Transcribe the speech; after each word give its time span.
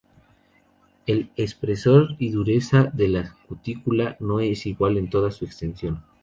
El 1.05 1.29
espesor 1.35 2.15
y 2.17 2.31
dureza 2.31 2.85
de 2.85 3.07
la 3.07 3.37
cutícula 3.47 4.17
no 4.19 4.39
es 4.39 4.65
igual 4.65 4.97
en 4.97 5.11
toda 5.11 5.29
su 5.29 5.45
extensión. 5.45 6.03